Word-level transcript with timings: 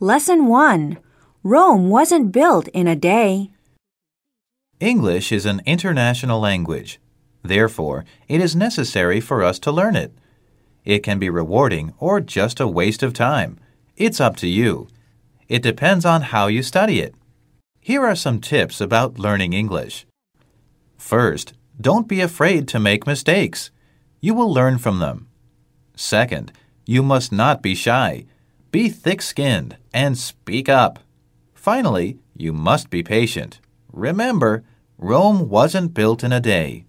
Lesson 0.00 0.48
1 0.48 0.98
Rome 1.44 1.88
wasn't 1.88 2.32
built 2.32 2.66
in 2.68 2.88
a 2.88 2.96
day. 2.96 3.52
English 4.80 5.30
is 5.30 5.46
an 5.46 5.62
international 5.66 6.40
language. 6.40 6.98
Therefore, 7.44 8.04
it 8.26 8.40
is 8.40 8.56
necessary 8.56 9.20
for 9.20 9.44
us 9.44 9.60
to 9.60 9.70
learn 9.70 9.94
it. 9.94 10.12
It 10.84 11.04
can 11.04 11.20
be 11.20 11.30
rewarding 11.30 11.94
or 12.00 12.20
just 12.20 12.58
a 12.58 12.66
waste 12.66 13.04
of 13.04 13.12
time. 13.12 13.56
It's 13.96 14.20
up 14.20 14.34
to 14.38 14.48
you. 14.48 14.88
It 15.46 15.62
depends 15.62 16.04
on 16.04 16.22
how 16.22 16.48
you 16.48 16.64
study 16.64 16.98
it. 16.98 17.14
Here 17.78 18.04
are 18.04 18.16
some 18.16 18.40
tips 18.40 18.80
about 18.80 19.20
learning 19.20 19.52
English. 19.52 20.06
First, 20.98 21.52
don't 21.80 22.08
be 22.08 22.20
afraid 22.20 22.66
to 22.68 22.80
make 22.80 23.06
mistakes. 23.06 23.70
You 24.20 24.34
will 24.34 24.52
learn 24.52 24.78
from 24.78 24.98
them. 24.98 25.28
Second, 25.94 26.50
you 26.84 27.04
must 27.04 27.30
not 27.30 27.62
be 27.62 27.76
shy. 27.76 28.26
Be 28.74 28.88
thick 28.88 29.22
skinned 29.22 29.76
and 29.92 30.18
speak 30.18 30.68
up. 30.68 30.98
Finally, 31.54 32.18
you 32.36 32.52
must 32.52 32.90
be 32.90 33.04
patient. 33.04 33.60
Remember, 33.92 34.64
Rome 34.98 35.48
wasn't 35.48 35.94
built 35.94 36.24
in 36.24 36.32
a 36.32 36.40
day. 36.40 36.84